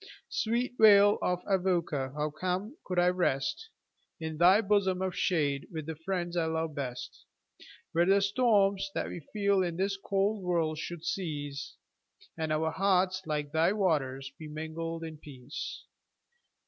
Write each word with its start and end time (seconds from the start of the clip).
Sweet 0.29 0.73
vale 0.79 1.19
of 1.21 1.43
Avoca! 1.45 2.11
how 2.17 2.31
calm 2.31 2.75
could 2.85 2.97
I 2.97 3.09
rest 3.09 3.69
In 4.19 4.37
thy 4.39 4.59
bosom 4.59 4.99
of 4.99 5.15
shade, 5.15 5.67
with 5.71 5.85
the 5.85 5.95
friends 5.95 6.35
I 6.35 6.45
love 6.45 6.73
best, 6.73 7.23
Where 7.91 8.07
the 8.07 8.19
storms 8.19 8.89
that 8.95 9.09
we 9.09 9.19
feel 9.31 9.61
in 9.61 9.77
this 9.77 9.97
cold 9.97 10.41
world 10.41 10.79
should 10.79 11.05
cease, 11.05 11.75
And 12.35 12.51
our 12.51 12.71
hearts, 12.71 13.21
like 13.27 13.51
thy 13.51 13.73
waters, 13.73 14.31
be 14.39 14.47
mingled 14.47 15.03
in 15.03 15.19
peace. 15.19 15.83